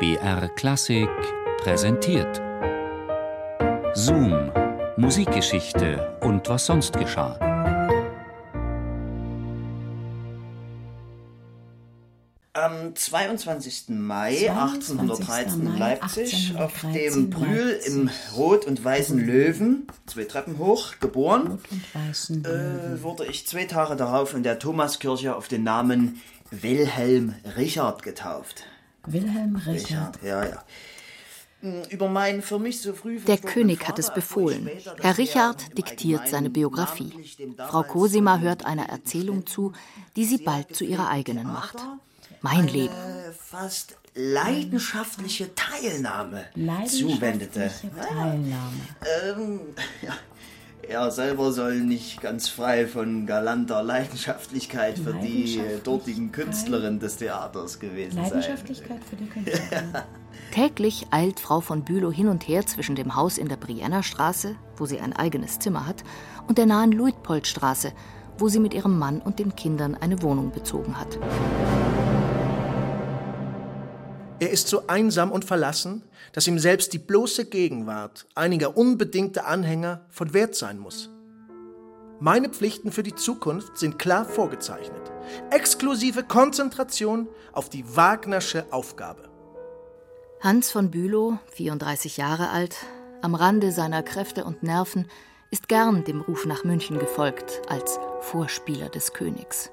BR 0.00 0.48
Klassik 0.56 1.10
präsentiert. 1.58 2.40
Zoom, 3.92 4.50
Musikgeschichte 4.96 6.16
und 6.22 6.48
was 6.48 6.64
sonst 6.64 6.94
geschah. 6.94 7.38
Am 12.54 12.96
22. 12.96 13.90
Mai 13.90 14.50
1813 14.50 15.66
in 15.66 15.76
Leipzig, 15.76 16.54
auf 16.56 16.72
dem 16.80 17.28
Brühl 17.28 17.78
im 17.84 18.08
Rot- 18.34 18.64
und 18.64 18.82
Weißen 18.82 19.18
Löwen, 19.18 19.86
zwei 20.06 20.24
Treppen 20.24 20.56
hoch, 20.56 20.94
geboren, 21.00 21.58
äh, 21.94 23.02
wurde 23.02 23.26
ich 23.26 23.46
zwei 23.46 23.66
Tage 23.66 23.96
darauf 23.96 24.32
in 24.32 24.44
der 24.44 24.58
Thomaskirche 24.58 25.36
auf 25.36 25.48
den 25.48 25.62
Namen 25.62 26.22
Wilhelm 26.50 27.34
Richard 27.58 28.02
getauft. 28.02 28.64
Wilhelm 29.12 29.56
Richard. 29.56 30.18
Ja, 30.22 30.44
ja. 30.44 30.64
Hm, 31.60 31.82
Über 31.90 32.08
meinen 32.08 32.42
für 32.42 32.58
mich 32.58 32.80
so 32.80 32.92
früh 32.94 33.20
Der 33.20 33.38
König 33.38 33.86
hat 33.86 33.98
es 33.98 34.12
befohlen. 34.12 34.70
Herr 35.00 35.10
er 35.12 35.18
Richard 35.18 35.76
diktiert 35.76 36.28
seine 36.28 36.50
Biografie. 36.50 37.12
Frau 37.68 37.82
Cosima 37.82 38.38
hört 38.38 38.64
einer 38.64 38.88
Erzählung 38.88 39.46
zu, 39.46 39.72
die 40.16 40.24
sie 40.24 40.38
bald 40.38 40.74
zu 40.74 40.84
ihrer 40.84 41.08
eigenen 41.08 41.46
macht. 41.46 41.76
Mein 42.40 42.66
Leben. 42.68 42.94
eine 42.94 43.34
fast 43.34 43.96
leidenschaftliche 44.14 45.54
Teilnahme 45.54 46.46
Leidenschaftliche 46.54 47.18
zuwendete. 47.18 47.70
Teilnahme. 47.96 48.80
Ähm, 49.36 49.60
ja, 50.02 50.14
er 50.90 51.10
selber 51.12 51.52
soll 51.52 51.80
nicht 51.80 52.20
ganz 52.20 52.48
frei 52.48 52.86
von 52.86 53.24
galanter 53.24 53.80
Leidenschaftlichkeit 53.82 54.98
für 54.98 55.14
die 55.14 55.58
äh, 55.58 55.78
dortigen 55.84 56.32
Künstlerinnen 56.32 56.98
des 56.98 57.16
Theaters 57.16 57.78
gewesen 57.78 58.16
sein. 58.16 58.24
Leidenschaftlichkeit 58.24 58.98
für 59.08 59.14
die 59.14 59.26
Künstlerin. 59.26 59.92
Täglich 60.52 61.06
eilt 61.12 61.38
Frau 61.38 61.60
von 61.60 61.84
Bülow 61.84 62.10
hin 62.10 62.26
und 62.26 62.48
her 62.48 62.66
zwischen 62.66 62.96
dem 62.96 63.14
Haus 63.14 63.38
in 63.38 63.48
der 63.48 63.56
Brienner 63.56 64.02
Straße, 64.02 64.56
wo 64.76 64.86
sie 64.86 64.98
ein 64.98 65.12
eigenes 65.12 65.60
Zimmer 65.60 65.86
hat, 65.86 66.02
und 66.48 66.58
der 66.58 66.66
nahen 66.66 66.90
Luitpoldstraße, 66.90 67.92
wo 68.38 68.48
sie 68.48 68.58
mit 68.58 68.74
ihrem 68.74 68.98
Mann 68.98 69.20
und 69.20 69.38
den 69.38 69.54
Kindern 69.54 69.94
eine 69.94 70.22
Wohnung 70.22 70.50
bezogen 70.50 70.98
hat. 70.98 71.18
Er 74.40 74.50
ist 74.50 74.68
so 74.68 74.86
einsam 74.86 75.32
und 75.32 75.44
verlassen, 75.44 76.02
dass 76.32 76.46
ihm 76.46 76.58
selbst 76.58 76.94
die 76.94 76.98
bloße 76.98 77.44
Gegenwart 77.44 78.26
einiger 78.34 78.74
unbedingter 78.74 79.46
Anhänger 79.46 80.06
von 80.08 80.32
Wert 80.32 80.54
sein 80.54 80.78
muss. 80.78 81.10
Meine 82.20 82.48
Pflichten 82.48 82.90
für 82.90 83.02
die 83.02 83.14
Zukunft 83.14 83.78
sind 83.78 83.98
klar 83.98 84.24
vorgezeichnet. 84.24 85.12
Exklusive 85.50 86.22
Konzentration 86.22 87.28
auf 87.52 87.68
die 87.68 87.84
Wagnersche 87.96 88.64
Aufgabe. 88.70 89.28
Hans 90.40 90.70
von 90.70 90.90
Bülow, 90.90 91.38
34 91.52 92.16
Jahre 92.16 92.48
alt, 92.48 92.76
am 93.20 93.34
Rande 93.34 93.72
seiner 93.72 94.02
Kräfte 94.02 94.44
und 94.44 94.62
Nerven, 94.62 95.06
ist 95.50 95.68
gern 95.68 96.04
dem 96.04 96.22
Ruf 96.22 96.46
nach 96.46 96.64
München 96.64 96.98
gefolgt 96.98 97.60
als 97.68 97.98
Vorspieler 98.20 98.88
des 98.88 99.12
Königs. 99.12 99.70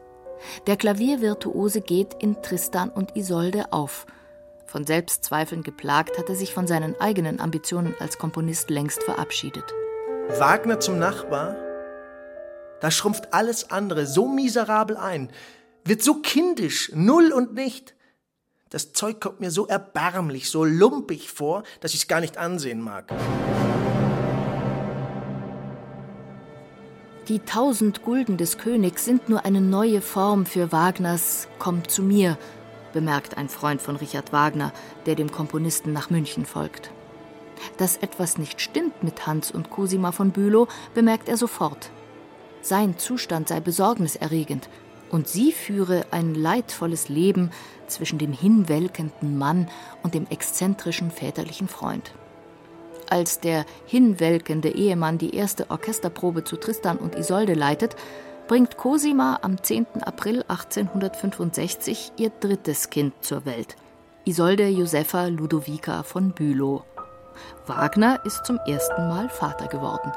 Der 0.68 0.76
Klaviervirtuose 0.76 1.80
geht 1.80 2.16
in 2.20 2.42
Tristan 2.42 2.90
und 2.90 3.16
Isolde 3.16 3.72
auf. 3.72 4.06
Von 4.68 4.86
Selbstzweifeln 4.86 5.64
geplagt 5.64 6.18
hat 6.18 6.28
er 6.28 6.36
sich 6.36 6.54
von 6.54 6.68
seinen 6.68 7.00
eigenen 7.00 7.40
Ambitionen 7.40 7.96
als 8.00 8.18
Komponist 8.18 8.70
längst 8.70 9.02
verabschiedet. 9.02 9.64
Wagner 10.28 10.82
zum 10.82 11.00
Nachbar? 11.00 11.56
Da 12.82 12.92
schrumpft 12.92 13.34
alles 13.34 13.72
andere 13.72 14.06
so 14.06 14.28
miserabel 14.28 14.98
ein, 14.98 15.32
wird 15.86 16.04
so 16.04 16.16
kindisch, 16.16 16.92
null 16.94 17.32
und 17.32 17.54
nicht. 17.54 17.96
Das 18.70 18.92
Zeug 18.92 19.22
kommt 19.22 19.40
mir 19.40 19.52
so 19.52 19.68
erbärmlich, 19.68 20.50
so 20.50 20.66
lumpig 20.66 21.32
vor, 21.32 21.64
dass 21.80 21.94
ich 21.94 22.02
es 22.02 22.08
gar 22.10 22.20
nicht 22.20 22.38
ansehen 22.38 22.82
mag. 22.82 23.14
Die 27.30 27.40
tausend 27.40 28.04
Gulden 28.04 28.36
des 28.36 28.58
Königs 28.58 29.06
sind 29.06 29.30
nur 29.30 29.46
eine 29.46 29.62
neue 29.62 30.02
Form 30.02 30.46
für 30.46 30.74
Wagners 30.74 31.48
Komm 31.58 31.88
zu 31.88 32.02
mir, 32.02 32.38
bemerkt 32.94 33.38
ein 33.38 33.50
Freund 33.50 33.82
von 33.82 33.96
Richard 33.96 34.34
Wagner, 34.34 34.74
der 35.06 35.16
dem 35.16 35.32
Komponisten 35.32 35.94
nach 35.94 36.10
München 36.10 36.46
folgt. 36.46 36.92
Dass 37.78 37.98
etwas 37.98 38.38
nicht 38.38 38.62
stimmt 38.62 39.04
mit 39.04 39.26
Hans 39.26 39.52
und 39.52 39.70
Cosima 39.70 40.12
von 40.12 40.32
Bülow, 40.32 40.68
bemerkt 40.94 41.30
er 41.30 41.38
sofort. 41.38 41.90
Sein 42.62 42.98
Zustand 42.98 43.48
sei 43.48 43.60
besorgniserregend 43.60 44.70
und 45.10 45.28
sie 45.28 45.52
führe 45.52 46.06
ein 46.12 46.36
leidvolles 46.36 47.10
Leben 47.10 47.52
zwischen 47.88 48.20
dem 48.20 48.34
hinwelkenden 48.34 49.38
Mann 49.38 49.70
und 50.04 50.14
dem 50.14 50.28
exzentrischen 50.30 51.12
väterlichen 51.12 51.68
Freund. 51.68 52.14
Als 53.10 53.40
der 53.40 53.66
hinwelkende 53.86 54.70
Ehemann 54.70 55.18
die 55.18 55.34
erste 55.34 55.72
Orchesterprobe 55.72 56.44
zu 56.44 56.58
Tristan 56.58 56.98
und 56.98 57.16
Isolde 57.16 57.54
leitet, 57.54 57.96
bringt 58.48 58.78
Cosima 58.78 59.40
am 59.42 59.62
10. 59.62 59.86
April 60.04 60.46
1865 60.48 62.14
ihr 62.16 62.30
drittes 62.30 62.90
Kind 62.90 63.14
zur 63.22 63.46
Welt, 63.46 63.76
Isolde 64.24 64.68
Josepha 64.70 65.26
Ludovica 65.26 66.04
von 66.04 66.32
Bülow. 66.32 66.86
Wagner 67.66 68.22
ist 68.24 68.46
zum 68.46 68.58
ersten 68.66 69.10
Mal 69.10 69.28
Vater 69.30 69.68
geworden. 69.68 70.14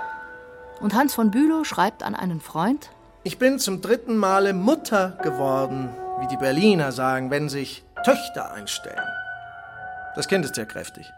Und 0.80 0.94
Hans 0.94 1.12
von 1.12 1.32
Bülow 1.32 1.64
schreibt 1.64 2.04
an 2.04 2.14
einen 2.14 2.40
Freund, 2.40 2.90
Ich 3.24 3.38
bin 3.38 3.58
zum 3.58 3.82
dritten 3.82 4.16
Male 4.16 4.52
Mutter 4.54 5.18
geworden, 5.22 5.90
wie 6.20 6.28
die 6.28 6.36
Berliner 6.36 6.92
sagen, 6.92 7.30
wenn 7.30 7.48
sich 7.48 7.84
Töchter 8.04 8.52
einstellen. 8.52 9.08
Das 10.14 10.28
Kind 10.28 10.44
ist 10.44 10.54
sehr 10.54 10.66
kräftig. 10.66 11.12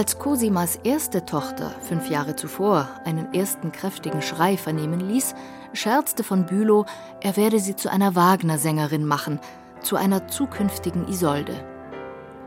Als 0.00 0.18
Cosimas 0.18 0.76
erste 0.76 1.26
Tochter 1.26 1.74
fünf 1.82 2.08
Jahre 2.08 2.34
zuvor 2.34 2.88
einen 3.04 3.34
ersten 3.34 3.70
kräftigen 3.70 4.22
Schrei 4.22 4.56
vernehmen 4.56 4.98
ließ, 4.98 5.34
scherzte 5.74 6.24
von 6.24 6.46
Bülow, 6.46 6.86
er 7.20 7.36
werde 7.36 7.60
sie 7.60 7.76
zu 7.76 7.90
einer 7.90 8.14
Wagner-Sängerin 8.14 9.04
machen, 9.04 9.40
zu 9.82 9.96
einer 9.96 10.26
zukünftigen 10.26 11.06
Isolde. 11.06 11.52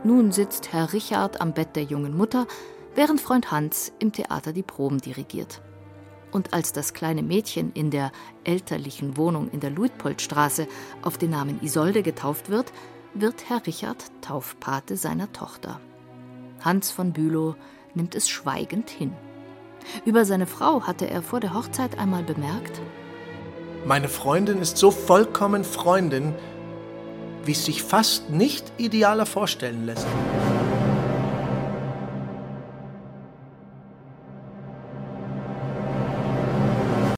Nun 0.02 0.32
sitzt 0.32 0.72
Herr 0.72 0.92
Richard 0.92 1.40
am 1.40 1.52
Bett 1.52 1.76
der 1.76 1.84
jungen 1.84 2.16
Mutter, 2.16 2.48
während 2.96 3.20
Freund 3.20 3.52
Hans 3.52 3.92
im 4.00 4.10
Theater 4.10 4.52
die 4.52 4.64
Proben 4.64 4.98
dirigiert. 4.98 5.62
Und 6.32 6.52
als 6.54 6.72
das 6.72 6.92
kleine 6.92 7.22
Mädchen 7.22 7.70
in 7.74 7.92
der 7.92 8.10
elterlichen 8.42 9.16
Wohnung 9.16 9.48
in 9.50 9.60
der 9.60 9.70
Luitpoldstraße 9.70 10.66
auf 11.02 11.18
den 11.18 11.30
Namen 11.30 11.62
Isolde 11.62 12.02
getauft 12.02 12.50
wird, 12.50 12.72
wird 13.14 13.48
Herr 13.48 13.64
Richard 13.64 14.10
Taufpate 14.22 14.96
seiner 14.96 15.32
Tochter. 15.32 15.78
Hans 16.64 16.90
von 16.90 17.12
Bülow 17.12 17.56
nimmt 17.94 18.14
es 18.14 18.28
schweigend 18.28 18.90
hin. 18.90 19.12
Über 20.04 20.24
seine 20.24 20.46
Frau 20.46 20.82
hatte 20.82 21.08
er 21.08 21.22
vor 21.22 21.40
der 21.40 21.54
Hochzeit 21.54 21.98
einmal 21.98 22.22
bemerkt, 22.22 22.80
Meine 23.86 24.08
Freundin 24.08 24.62
ist 24.62 24.78
so 24.78 24.90
vollkommen 24.90 25.62
Freundin, 25.62 26.34
wie 27.44 27.52
es 27.52 27.66
sich 27.66 27.82
fast 27.82 28.30
nicht 28.30 28.72
idealer 28.78 29.26
vorstellen 29.26 29.84
lässt. 29.84 30.06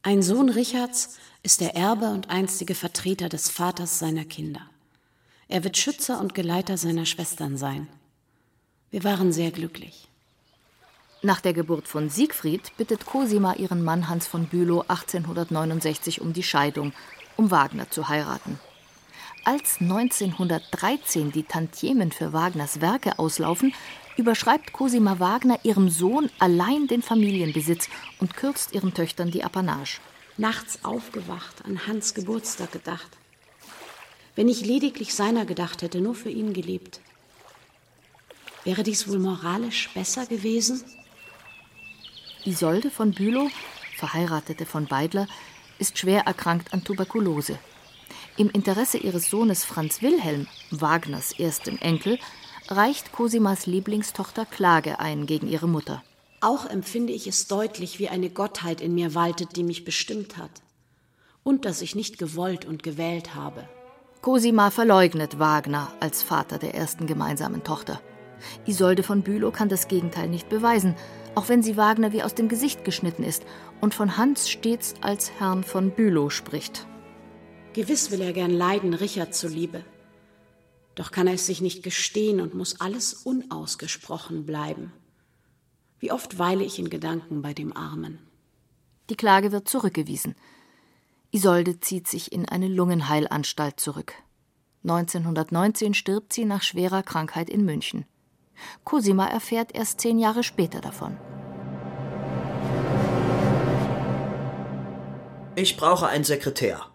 Ein 0.02 0.22
Sohn 0.22 0.48
Richards 0.48 1.18
ist 1.44 1.60
der 1.60 1.76
Erbe 1.76 2.06
und 2.06 2.30
einstige 2.30 2.74
Vertreter 2.74 3.28
des 3.28 3.48
Vaters 3.48 4.00
seiner 4.00 4.24
Kinder. 4.24 4.62
Er 5.46 5.62
wird 5.62 5.76
Schützer 5.76 6.20
und 6.20 6.34
Geleiter 6.34 6.76
seiner 6.76 7.06
Schwestern 7.06 7.56
sein. 7.56 7.86
Wir 8.90 9.02
waren 9.02 9.32
sehr 9.32 9.50
glücklich. 9.50 10.08
Nach 11.22 11.40
der 11.40 11.52
Geburt 11.52 11.88
von 11.88 12.08
Siegfried 12.08 12.72
bittet 12.76 13.04
Cosima 13.04 13.54
ihren 13.54 13.82
Mann 13.82 14.08
Hans 14.08 14.28
von 14.28 14.46
Bülow 14.46 14.82
1869 14.82 16.20
um 16.20 16.32
die 16.32 16.44
Scheidung, 16.44 16.92
um 17.36 17.50
Wagner 17.50 17.90
zu 17.90 18.08
heiraten. 18.08 18.60
Als 19.44 19.80
1913 19.80 21.32
die 21.32 21.42
Tantiemen 21.42 22.12
für 22.12 22.32
Wagners 22.32 22.80
Werke 22.80 23.18
auslaufen, 23.18 23.74
überschreibt 24.16 24.72
Cosima 24.72 25.18
Wagner 25.18 25.58
ihrem 25.62 25.88
Sohn 25.88 26.30
allein 26.38 26.86
den 26.86 27.02
Familienbesitz 27.02 27.88
und 28.20 28.36
kürzt 28.36 28.72
ihren 28.72 28.94
Töchtern 28.94 29.30
die 29.30 29.42
Apanage. 29.42 29.98
Nachts 30.36 30.84
aufgewacht, 30.84 31.64
an 31.64 31.86
Hans 31.86 32.14
Geburtstag 32.14 32.72
gedacht. 32.72 33.10
Wenn 34.36 34.48
ich 34.48 34.64
lediglich 34.64 35.14
seiner 35.14 35.44
gedacht 35.44 35.82
hätte, 35.82 36.00
nur 36.00 36.14
für 36.14 36.30
ihn 36.30 36.52
gelebt. 36.52 37.00
Wäre 38.66 38.82
dies 38.82 39.08
wohl 39.08 39.20
moralisch 39.20 39.88
besser 39.94 40.26
gewesen? 40.26 40.82
Isolde 42.44 42.90
von 42.90 43.12
Bülow, 43.12 43.48
Verheiratete 43.96 44.66
von 44.66 44.86
Beidler, 44.86 45.28
ist 45.78 45.98
schwer 45.98 46.26
erkrankt 46.26 46.74
an 46.74 46.84
Tuberkulose. 46.84 47.58
Im 48.36 48.50
Interesse 48.50 48.98
ihres 48.98 49.30
Sohnes 49.30 49.64
Franz 49.64 50.02
Wilhelm, 50.02 50.48
Wagners 50.70 51.32
erstem 51.38 51.78
Enkel, 51.78 52.18
reicht 52.68 53.12
Cosimas 53.12 53.66
Lieblingstochter 53.66 54.44
Klage 54.44 54.98
ein 54.98 55.26
gegen 55.26 55.48
ihre 55.48 55.68
Mutter. 55.68 56.02
Auch 56.40 56.66
empfinde 56.66 57.12
ich 57.12 57.26
es 57.26 57.46
deutlich, 57.46 57.98
wie 58.00 58.08
eine 58.08 58.30
Gottheit 58.30 58.80
in 58.80 58.94
mir 58.94 59.14
waltet, 59.14 59.56
die 59.56 59.64
mich 59.64 59.84
bestimmt 59.84 60.36
hat. 60.36 60.50
und 61.46 61.64
dass 61.64 61.80
ich 61.80 61.94
nicht 61.94 62.18
gewollt 62.18 62.64
und 62.64 62.82
gewählt 62.82 63.36
habe. 63.36 63.68
Cosima 64.20 64.72
verleugnet 64.72 65.38
Wagner 65.38 65.92
als 66.00 66.24
Vater 66.24 66.58
der 66.58 66.74
ersten 66.74 67.06
gemeinsamen 67.06 67.62
Tochter. 67.62 68.00
Isolde 68.66 69.02
von 69.02 69.22
Bülow 69.22 69.50
kann 69.50 69.68
das 69.68 69.88
Gegenteil 69.88 70.28
nicht 70.28 70.48
beweisen, 70.48 70.94
auch 71.34 71.48
wenn 71.48 71.62
sie 71.62 71.76
Wagner 71.76 72.12
wie 72.12 72.22
aus 72.22 72.34
dem 72.34 72.48
Gesicht 72.48 72.84
geschnitten 72.84 73.22
ist 73.22 73.44
und 73.80 73.94
von 73.94 74.16
Hans 74.16 74.48
stets 74.48 74.94
als 75.00 75.32
Herrn 75.38 75.64
von 75.64 75.90
Bülow 75.90 76.30
spricht. 76.30 76.86
Gewiss 77.74 78.10
will 78.10 78.22
er 78.22 78.32
gern 78.32 78.52
leiden, 78.52 78.94
Richard 78.94 79.34
zuliebe. 79.34 79.84
Doch 80.94 81.10
kann 81.10 81.26
er 81.26 81.34
es 81.34 81.46
sich 81.46 81.60
nicht 81.60 81.82
gestehen 81.82 82.40
und 82.40 82.54
muss 82.54 82.80
alles 82.80 83.12
unausgesprochen 83.12 84.46
bleiben. 84.46 84.92
Wie 85.98 86.10
oft 86.10 86.38
weile 86.38 86.64
ich 86.64 86.78
in 86.78 86.88
Gedanken 86.88 87.42
bei 87.42 87.52
dem 87.52 87.76
Armen. 87.76 88.18
Die 89.10 89.16
Klage 89.16 89.52
wird 89.52 89.68
zurückgewiesen. 89.68 90.34
Isolde 91.30 91.80
zieht 91.80 92.08
sich 92.08 92.32
in 92.32 92.48
eine 92.48 92.68
Lungenheilanstalt 92.68 93.78
zurück. 93.78 94.14
1919 94.84 95.94
stirbt 95.94 96.32
sie 96.32 96.44
nach 96.44 96.62
schwerer 96.62 97.02
Krankheit 97.02 97.50
in 97.50 97.64
München. 97.64 98.06
Cosima 98.84 99.26
erfährt 99.28 99.74
erst 99.74 100.00
zehn 100.00 100.18
Jahre 100.18 100.42
später 100.42 100.80
davon. 100.80 101.16
Ich 105.54 105.76
brauche 105.76 106.06
einen 106.06 106.24
Sekretär. 106.24 106.86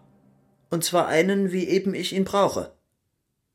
Und 0.70 0.84
zwar 0.84 1.08
einen, 1.08 1.52
wie 1.52 1.68
eben 1.68 1.94
ich 1.94 2.14
ihn 2.14 2.24
brauche. 2.24 2.72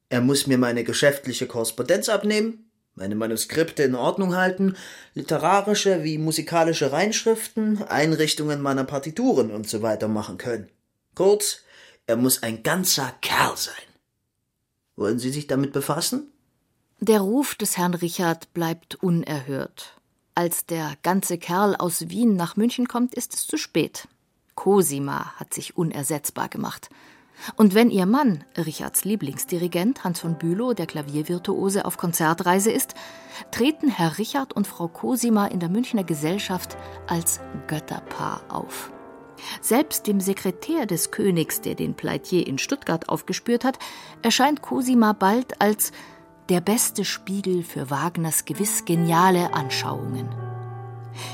Er 0.10 0.22
muss 0.22 0.48
mir 0.48 0.58
meine 0.58 0.84
geschäftliche 0.84 1.48
Korrespondenz 1.48 2.10
abnehmen, 2.10 2.70
meine 2.94 3.16
Manuskripte 3.16 3.84
in 3.84 3.96
Ordnung 3.96 4.36
halten, 4.36 4.76
literarische 5.14 6.04
wie 6.04 6.18
musikalische 6.18 6.92
Reinschriften, 6.92 7.84
Einrichtungen 7.84 8.62
meiner 8.62 8.84
Partituren 8.84 9.52
und 9.52 9.70
so 9.70 9.82
weiter 9.82 10.08
machen 10.08 10.38
können. 10.38 10.70
Kurz, 11.16 11.62
er 12.06 12.16
muss 12.16 12.44
ein 12.44 12.64
ganzer 12.64 13.14
Kerl 13.22 13.56
sein. 13.56 13.76
Wollen 14.96 15.20
Sie 15.20 15.30
sich 15.30 15.48
damit 15.48 15.74
befassen? 15.74 16.32
Der 17.00 17.22
Ruf 17.22 17.54
des 17.54 17.78
Herrn 17.78 17.94
Richard 17.94 18.52
bleibt 18.56 18.96
unerhört. 18.96 19.94
Als 20.34 20.66
der 20.66 20.94
ganze 21.04 21.38
Kerl 21.38 21.76
aus 21.76 22.10
Wien 22.10 22.36
nach 22.36 22.56
München 22.56 22.88
kommt, 22.88 23.14
ist 23.14 23.36
es 23.36 23.46
zu 23.46 23.58
spät. 23.58 24.08
Cosima 24.56 25.34
hat 25.36 25.54
sich 25.54 25.78
unersetzbar 25.78 26.50
gemacht. 26.50 26.90
Und 27.56 27.76
wenn 27.76 27.92
ihr 27.92 28.08
Mann, 28.08 28.44
Richards 28.58 29.06
Lieblingsdirigent 29.06 30.04
Hans 30.04 30.22
von 30.22 30.40
Bülow, 30.40 30.74
der 30.74 30.88
Klaviervirtuose, 30.88 31.86
auf 31.86 31.98
Konzertreise 31.98 32.72
ist, 32.72 32.96
treten 33.52 33.90
Herr 33.92 34.18
Richard 34.18 34.54
und 34.54 34.66
Frau 34.66 34.88
Cosima 34.88 35.46
in 35.46 35.60
der 35.60 35.70
Münchner 35.70 36.04
Gesellschaft 36.04 36.78
als 37.06 37.42
Götterpaar 37.68 38.42
auf. 38.50 38.92
Selbst 39.62 40.08
dem 40.08 40.20
Sekretär 40.20 40.88
des 40.88 41.12
Königs, 41.12 41.62
der 41.62 41.76
den 41.76 41.94
Pleitier 41.94 42.48
in 42.48 42.58
Stuttgart 42.58 43.08
aufgespürt 43.08 43.66
hat, 43.66 43.78
erscheint 44.24 44.64
Cosima 44.64 45.14
bald 45.14 45.62
als 45.62 45.92
der 46.50 46.62
beste 46.62 47.04
Spiegel 47.04 47.64
für 47.64 47.90
Wagners 47.90 48.46
gewiss 48.46 48.86
geniale 48.86 49.54
Anschauungen. 49.54 50.30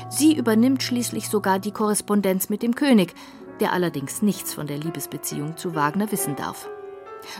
Sie 0.08 0.34
übernimmt 0.36 0.82
schließlich 0.82 1.28
sogar 1.28 1.58
die 1.58 1.72
Korrespondenz 1.72 2.48
mit 2.48 2.62
dem 2.62 2.74
König, 2.74 3.14
der 3.60 3.72
allerdings 3.72 4.22
nichts 4.22 4.54
von 4.54 4.66
der 4.66 4.78
Liebesbeziehung 4.78 5.56
zu 5.56 5.74
Wagner 5.74 6.10
wissen 6.10 6.36
darf. 6.36 6.68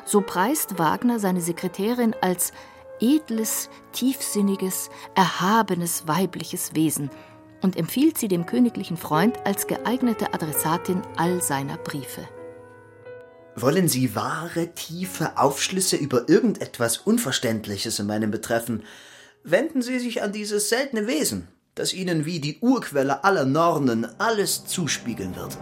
So 0.05 0.21
preist 0.21 0.79
Wagner 0.79 1.19
seine 1.19 1.41
Sekretärin 1.41 2.15
als 2.21 2.53
edles, 3.01 3.71
tiefsinniges, 3.93 4.91
erhabenes 5.15 6.07
weibliches 6.07 6.75
Wesen 6.75 7.11
und 7.63 7.77
empfiehlt 7.77 8.19
sie 8.19 8.29
dem 8.29 8.47
königlichen 8.47 8.97
Freund 8.97 9.45
als 9.45 9.67
geeignete 9.67 10.33
Adressatin 10.33 11.03
all 11.17 11.43
seiner 11.43 11.77
Briefe. 11.79 12.29
Wollen 13.57 13.89
Sie 13.89 14.17
wahre, 14.17 14.75
tiefe 14.75 15.39
Aufschlüsse 15.39 15.97
über 15.97 16.29
irgendetwas 16.29 16.99
Unverständliches 16.99 18.01
in 18.01 18.07
meinem 18.07 18.33
Betreffen? 18.33 18.83
Wenden 19.45 19.81
Sie 19.81 20.01
sich 20.01 20.23
an 20.23 20.33
dieses 20.33 20.69
seltene 20.69 21.07
Wesen, 21.07 21.47
das 21.77 21.93
Ihnen 21.93 22.25
wie 22.25 22.41
die 22.41 22.59
Urquelle 22.61 23.23
aller 23.23 23.45
Nornen 23.45 24.09
alles 24.19 24.65
zuspiegeln 24.65 25.37
wird. 25.37 25.57